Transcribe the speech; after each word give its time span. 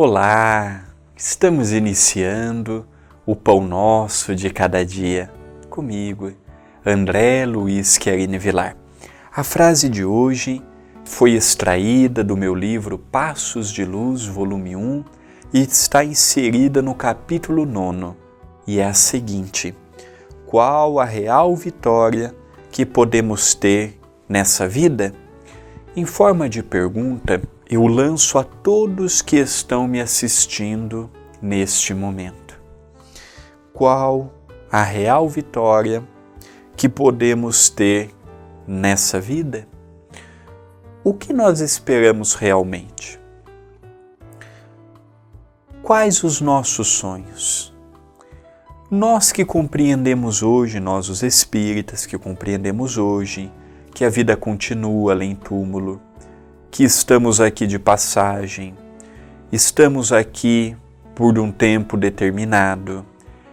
Olá, 0.00 0.84
estamos 1.16 1.72
iniciando 1.72 2.86
o 3.26 3.34
Pão 3.34 3.60
Nosso 3.60 4.32
de 4.32 4.48
Cada 4.48 4.86
Dia 4.86 5.28
comigo, 5.68 6.30
André 6.86 7.44
Luiz 7.44 7.98
Querine 7.98 8.38
Vilar. 8.38 8.76
A 9.34 9.42
frase 9.42 9.88
de 9.88 10.04
hoje 10.04 10.62
foi 11.04 11.32
extraída 11.32 12.22
do 12.22 12.36
meu 12.36 12.54
livro 12.54 12.96
Passos 12.96 13.72
de 13.72 13.84
Luz, 13.84 14.24
volume 14.24 14.76
1, 14.76 15.04
e 15.52 15.62
está 15.62 16.04
inserida 16.04 16.80
no 16.80 16.94
capítulo 16.94 17.66
9, 17.66 18.16
e 18.68 18.78
é 18.78 18.84
a 18.84 18.94
seguinte: 18.94 19.74
Qual 20.46 21.00
a 21.00 21.04
real 21.04 21.56
vitória 21.56 22.32
que 22.70 22.86
podemos 22.86 23.52
ter 23.52 23.98
nessa 24.28 24.68
vida? 24.68 25.12
Em 25.96 26.04
forma 26.04 26.48
de 26.48 26.62
pergunta, 26.62 27.42
eu 27.70 27.86
lanço 27.86 28.38
a 28.38 28.44
todos 28.44 29.20
que 29.20 29.36
estão 29.36 29.86
me 29.86 30.00
assistindo 30.00 31.10
neste 31.40 31.92
momento. 31.92 32.58
Qual 33.74 34.32
a 34.72 34.82
real 34.82 35.28
vitória 35.28 36.02
que 36.74 36.88
podemos 36.88 37.68
ter 37.68 38.10
nessa 38.66 39.20
vida? 39.20 39.68
O 41.04 41.12
que 41.12 41.30
nós 41.34 41.60
esperamos 41.60 42.34
realmente? 42.34 43.20
Quais 45.82 46.24
os 46.24 46.40
nossos 46.40 46.88
sonhos? 46.88 47.74
Nós 48.90 49.30
que 49.30 49.44
compreendemos 49.44 50.42
hoje, 50.42 50.80
nós 50.80 51.10
os 51.10 51.22
espíritas 51.22 52.06
que 52.06 52.16
compreendemos 52.16 52.96
hoje, 52.96 53.52
que 53.94 54.06
a 54.06 54.10
vida 54.10 54.34
continua 54.38 55.12
além 55.12 55.34
túmulo, 55.34 56.00
que 56.70 56.84
estamos 56.84 57.40
aqui 57.40 57.66
de 57.66 57.78
passagem, 57.78 58.74
estamos 59.50 60.12
aqui 60.12 60.76
por 61.14 61.38
um 61.38 61.50
tempo 61.50 61.96
determinado 61.96 63.04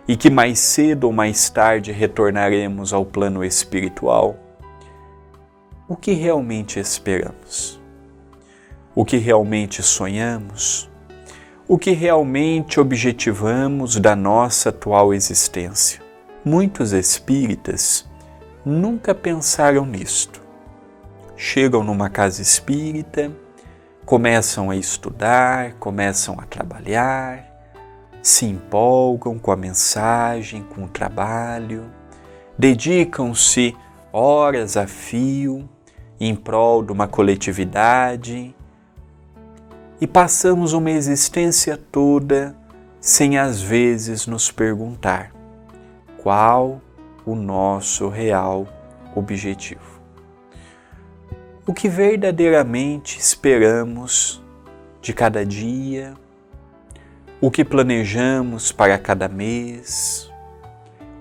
e 0.07 0.16
que 0.16 0.30
mais 0.30 0.59
cedo 0.59 1.05
ou 1.05 1.13
mais 1.13 1.49
tarde 1.49 1.91
retornaremos 1.91 2.94
ao 2.94 3.05
plano 3.05 3.44
espiritual, 3.44 4.38
o 5.88 5.95
que 5.95 6.13
realmente 6.13 6.80
esperamos? 6.80 7.80
O 8.94 9.03
que 9.03 9.17
realmente 9.17 9.81
sonhamos? 9.81 10.89
O 11.67 11.77
que 11.77 11.91
realmente 11.91 12.79
objetivamos 12.79 13.97
da 14.00 14.16
nossa 14.16 14.69
atual 14.69 15.13
existência? 15.13 16.02
Muitos 16.44 16.91
espíritas 16.91 18.07
nunca 18.63 19.16
pensaram 19.16 19.85
nisto 19.85 20.44
chegam 21.36 21.83
numa 21.83 22.09
casa 22.09 22.41
espírita, 22.41 23.31
começam 24.05 24.69
a 24.69 24.75
estudar, 24.75 25.73
começam 25.73 26.39
a 26.39 26.44
trabalhar, 26.44 27.44
se 28.22 28.45
empolgam 28.45 29.38
com 29.38 29.52
a 29.52 29.56
mensagem, 29.56 30.63
com 30.63 30.86
o 30.86 30.88
trabalho, 30.88 31.86
dedicam-se 32.58 33.75
horas 34.11 34.78
a 34.78 34.88
fio 34.88 35.69
em 36.19 36.36
prol 36.36 36.81
de 36.81 36.91
uma 36.91 37.08
coletividade 37.08 38.56
e 40.00 40.08
passamos 40.08 40.72
uma 40.72 40.91
existência 40.91 41.78
toda 41.78 42.56
sem 43.02 43.38
às 43.38 43.61
vezes 43.61 44.25
nos 44.25 44.50
perguntar 44.50 45.31
qual 46.23 46.81
o 47.25 47.36
nosso 47.36 48.08
real 48.08 48.67
objetivo 49.13 49.94
o 51.68 51.74
que 51.74 51.90
verdadeiramente 51.90 53.18
esperamos 53.20 54.44
de 55.02 55.14
cada 55.14 55.44
dia, 55.44 56.14
o 57.42 57.50
que 57.50 57.66
planejamos 57.66 58.72
para 58.72 59.00
cada 59.00 59.28
mês, 59.28 60.31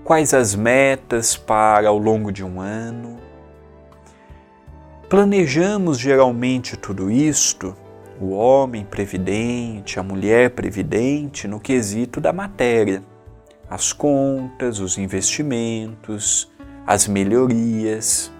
quais 0.03 0.35
as 0.35 0.53
metas 0.53 1.35
para 1.35 1.89
ao 1.89 1.97
longo 1.97 2.31
de 2.31 2.43
um 2.43 2.61
ano. 2.61 3.17
Planejamos 5.09 5.97
geralmente 5.97 6.77
tudo 6.77 7.09
isto, 7.09 7.75
o 8.21 8.29
homem 8.29 8.85
previdente, 8.85 9.99
a 9.99 10.03
mulher 10.03 10.51
previdente, 10.51 11.47
no 11.47 11.59
quesito 11.59 12.21
da 12.21 12.31
matéria, 12.31 13.03
as 13.67 13.91
contas, 13.91 14.79
os 14.79 14.95
investimentos, 14.99 16.51
as 16.85 17.07
melhorias 17.07 18.31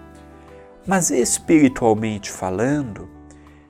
mas 0.86 1.10
espiritualmente 1.10 2.30
falando, 2.30 3.08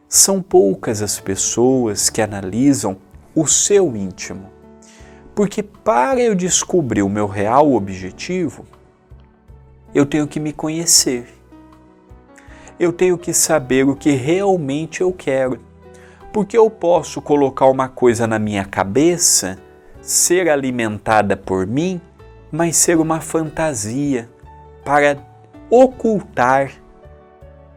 são 0.09 0.43
poucas 0.43 1.03
as 1.03 1.19
pessoas 1.19 2.10
que 2.10 2.21
analisam 2.21 2.97
o 3.34 3.47
seu 3.47 3.97
íntimo. 3.97 4.50
Porque 5.34 5.62
para 5.62 6.21
eu 6.21 6.34
descobrir 6.34 7.03
o 7.03 7.09
meu 7.09 7.26
real 7.26 7.72
objetivo, 7.72 8.65
eu 9.94 10.06
tenho 10.06 10.26
que 10.26 10.41
me 10.41 10.53
conhecer. 10.53 11.26
Eu 12.78 12.93
tenho 12.93 13.16
que 13.16 13.32
saber 13.32 13.87
o 13.87 13.97
que 13.97 14.10
realmente 14.10 15.00
eu 15.00 15.12
quero. 15.12 15.60
Porque 16.32 16.56
eu 16.56 16.71
posso 16.71 17.22
colocar 17.22 17.66
uma 17.66 17.88
coisa 17.88 18.26
na 18.26 18.38
minha 18.38 18.65
cabeça, 18.65 19.59
ser 20.03 20.49
alimentada 20.49 21.37
por 21.37 21.66
mim, 21.66 22.00
mas 22.53 22.76
ser 22.76 22.99
uma 22.99 23.21
fantasia 23.21 24.28
para 24.84 25.19
ocultar 25.71 26.72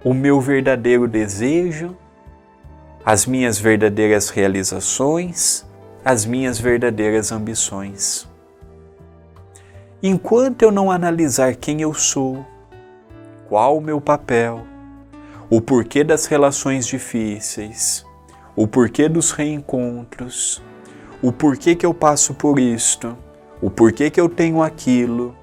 o 0.03 0.13
meu 0.13 0.39
verdadeiro 0.39 1.07
desejo, 1.07 1.95
as 3.05 3.25
minhas 3.25 3.59
verdadeiras 3.59 4.29
realizações, 4.29 5.65
as 6.03 6.25
minhas 6.25 6.57
verdadeiras 6.57 7.31
ambições. 7.31 8.27
Enquanto 10.01 10.61
eu 10.61 10.71
não 10.71 10.89
analisar 10.89 11.55
quem 11.55 11.81
eu 11.81 11.93
sou, 11.93 12.45
qual 13.49 13.77
o 13.77 13.81
meu 13.81 13.99
papel, 13.99 14.65
o 15.49 15.59
porquê 15.59 16.03
das 16.03 16.25
relações 16.25 16.87
difíceis, 16.87 18.05
o 18.55 18.65
porquê 18.65 19.09
dos 19.09 19.31
reencontros, 19.31 20.63
o 21.21 21.33
porquê 21.33 21.75
que 21.75 21.85
eu 21.85 21.93
passo 21.93 22.33
por 22.33 22.57
isto, 22.57 23.17
o 23.61 23.69
porquê 23.69 24.09
que 24.09 24.21
eu 24.21 24.29
tenho 24.29 24.61
aquilo, 24.61 25.35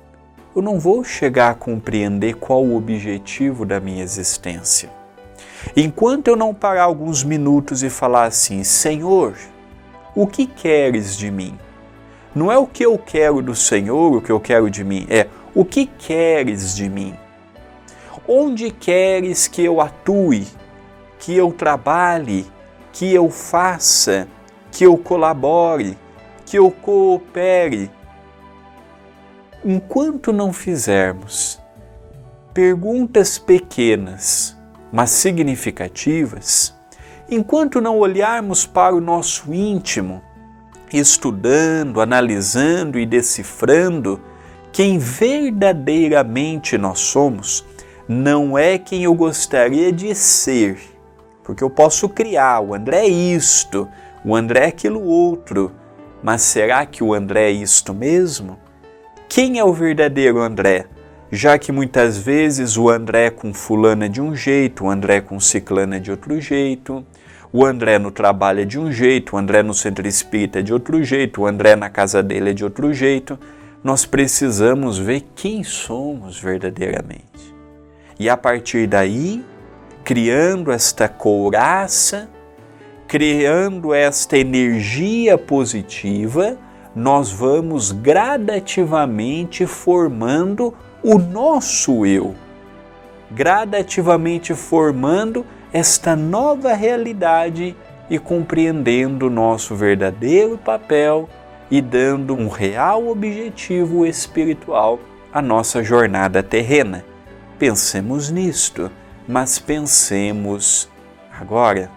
eu 0.56 0.62
não 0.62 0.80
vou 0.80 1.04
chegar 1.04 1.50
a 1.50 1.54
compreender 1.54 2.36
qual 2.36 2.64
o 2.64 2.78
objetivo 2.78 3.66
da 3.66 3.78
minha 3.78 4.02
existência. 4.02 4.88
Enquanto 5.76 6.28
eu 6.28 6.36
não 6.36 6.54
parar 6.54 6.84
alguns 6.84 7.22
minutos 7.22 7.82
e 7.82 7.90
falar 7.90 8.24
assim: 8.24 8.64
Senhor, 8.64 9.34
o 10.14 10.26
que 10.26 10.46
queres 10.46 11.14
de 11.14 11.30
mim? 11.30 11.58
Não 12.34 12.50
é 12.50 12.56
o 12.56 12.66
que 12.66 12.86
eu 12.86 12.96
quero 12.96 13.42
do 13.42 13.54
Senhor, 13.54 14.16
o 14.16 14.22
que 14.22 14.32
eu 14.32 14.40
quero 14.40 14.70
de 14.70 14.82
mim, 14.82 15.06
é 15.10 15.26
o 15.54 15.62
que 15.62 15.84
queres 15.84 16.74
de 16.74 16.88
mim? 16.88 17.14
Onde 18.26 18.70
queres 18.70 19.46
que 19.46 19.62
eu 19.62 19.78
atue, 19.78 20.46
que 21.18 21.36
eu 21.36 21.52
trabalhe, 21.52 22.46
que 22.94 23.12
eu 23.12 23.28
faça, 23.28 24.26
que 24.72 24.84
eu 24.84 24.96
colabore, 24.96 25.98
que 26.46 26.58
eu 26.58 26.70
coopere, 26.70 27.90
enquanto 29.69 30.32
não 30.32 30.53
fizermos 30.53 31.60
perguntas 32.54 33.37
pequenas, 33.37 34.56
mas 34.93 35.10
significativas, 35.10 36.72
enquanto 37.28 37.81
não 37.81 37.99
olharmos 37.99 38.65
para 38.65 38.94
o 38.94 39.00
nosso 39.00 39.53
íntimo, 39.53 40.22
estudando, 40.93 42.01
analisando 42.01 42.97
e 42.97 43.04
decifrando 43.04 44.21
quem 44.72 44.98
verdadeiramente 44.98 46.78
nós 46.78 47.01
somos, 47.01 47.66
não 48.09 48.57
é 48.57 48.78
quem 48.78 49.03
eu 49.03 49.15
gostaria 49.15 49.91
de 49.91 50.15
ser. 50.15 50.78
Porque 51.42 51.65
eu 51.65 51.71
posso 51.71 52.09
criar, 52.09 52.60
o 52.60 52.72
André 52.72 53.01
é 53.01 53.09
isto, 53.09 53.89
o 54.24 54.36
André 54.36 54.60
é 54.60 54.69
aquilo 54.69 55.03
outro, 55.03 55.72
mas 56.22 56.42
será 56.42 56.86
que 56.86 57.03
o 57.03 57.12
André 57.12 57.48
é 57.48 57.51
isto 57.51 57.92
mesmo? 57.92 58.65
Quem 59.28 59.58
é 59.58 59.64
o 59.64 59.72
verdadeiro 59.72 60.40
André? 60.40 60.86
Já 61.30 61.58
que 61.58 61.72
muitas 61.72 62.16
vezes 62.16 62.76
o 62.76 62.88
André 62.88 63.28
com 63.28 63.52
fulana 63.52 64.08
de 64.08 64.20
um 64.20 64.34
jeito, 64.34 64.84
o 64.84 64.90
André 64.90 65.20
com 65.20 65.38
ciclana 65.40 66.00
de 66.00 66.10
outro 66.10 66.40
jeito, 66.40 67.04
o 67.52 67.64
André 67.64 67.98
no 67.98 68.10
trabalho 68.10 68.60
é 68.60 68.64
de 68.64 68.78
um 68.78 68.90
jeito, 68.90 69.34
o 69.34 69.38
André 69.38 69.62
no 69.62 69.74
centro 69.74 70.06
espírita 70.06 70.60
é 70.60 70.62
de 70.62 70.72
outro 70.72 71.02
jeito, 71.02 71.42
o 71.42 71.46
André 71.46 71.74
na 71.76 71.90
casa 71.90 72.22
dele 72.22 72.50
é 72.50 72.52
de 72.54 72.64
outro 72.64 72.94
jeito, 72.94 73.38
nós 73.82 74.06
precisamos 74.06 74.96
ver 74.96 75.24
quem 75.34 75.62
somos 75.64 76.38
verdadeiramente. 76.38 77.54
E 78.18 78.30
a 78.30 78.36
partir 78.36 78.86
daí, 78.86 79.44
criando 80.04 80.70
esta 80.72 81.08
couraça, 81.08 82.30
criando 83.06 83.92
esta 83.92 84.38
energia 84.38 85.36
positiva, 85.36 86.56
nós 86.97 87.31
vamos 87.31 87.93
gradativamente 87.93 89.66
formando 89.66 90.72
o 91.03 91.19
nosso 91.19 92.07
eu, 92.07 92.34
gradativamente 93.31 94.54
formando 94.54 95.45
esta 95.71 96.16
nova 96.16 96.72
realidade 96.72 97.77
e 98.09 98.19
compreendendo 98.19 99.27
o 99.27 99.31
nosso 99.31 99.75
verdadeiro 99.77 100.57
papel 100.57 101.28
e 101.71 101.83
dando 101.83 102.34
um 102.34 102.48
real 102.48 103.09
objetivo 103.09 104.07
espiritual 104.07 104.98
à 105.31 105.43
nossa 105.43 105.84
jornada 105.84 106.43
terrena. 106.43 107.04
Pensemos 107.59 108.31
nisto, 108.31 108.91
mas 109.28 109.59
pensemos 109.59 110.89
agora. 111.39 111.91